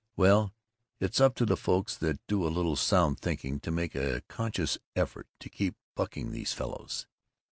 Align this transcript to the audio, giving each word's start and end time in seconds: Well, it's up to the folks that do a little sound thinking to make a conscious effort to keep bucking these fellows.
Well, 0.17 0.51
it's 0.99 1.21
up 1.21 1.35
to 1.35 1.45
the 1.45 1.55
folks 1.55 1.95
that 1.97 2.19
do 2.27 2.43
a 2.43 2.49
little 2.49 2.75
sound 2.75 3.19
thinking 3.19 3.59
to 3.59 3.69
make 3.69 3.93
a 3.93 4.23
conscious 4.27 4.79
effort 4.95 5.27
to 5.41 5.47
keep 5.47 5.75
bucking 5.95 6.31
these 6.31 6.53
fellows. 6.53 7.05